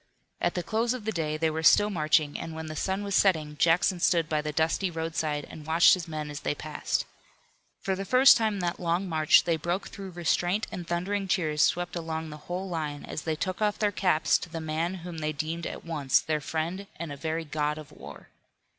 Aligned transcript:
At 0.41 0.55
the 0.55 0.63
close 0.63 0.95
of 0.95 1.05
the 1.05 1.11
day 1.11 1.37
they 1.37 1.51
were 1.51 1.61
still 1.61 1.91
marching, 1.91 2.35
and 2.39 2.55
when 2.55 2.65
the 2.65 2.75
sun 2.75 3.03
was 3.03 3.13
setting 3.13 3.55
Jackson 3.57 3.99
stood 3.99 4.27
by 4.27 4.41
the 4.41 4.51
dusty 4.51 4.89
roadside 4.89 5.45
and 5.47 5.67
watched 5.67 5.93
his 5.93 6.07
men 6.07 6.31
as 6.31 6.39
they 6.39 6.55
passed. 6.55 7.05
For 7.81 7.95
the 7.95 8.03
first 8.03 8.35
time 8.35 8.53
in 8.55 8.59
that 8.61 8.79
long 8.79 9.07
march 9.07 9.43
they 9.43 9.57
broke 9.57 9.89
through 9.89 10.09
restraint 10.09 10.65
and 10.71 10.87
thundering 10.87 11.27
cheers 11.27 11.61
swept 11.61 11.95
along 11.95 12.31
the 12.31 12.37
whole 12.47 12.67
line 12.67 13.05
as 13.05 13.21
they 13.21 13.35
took 13.35 13.61
off 13.61 13.77
their 13.77 13.91
caps 13.91 14.39
to 14.39 14.49
the 14.49 14.59
man 14.59 14.95
whom 15.05 15.19
they 15.19 15.33
deemed 15.33 15.67
at 15.67 15.85
once 15.85 16.19
their 16.19 16.41
friend 16.41 16.87
and 16.95 17.11
a 17.11 17.15
very 17.15 17.45
god 17.45 17.77
of 17.77 17.91
war. 17.91 18.29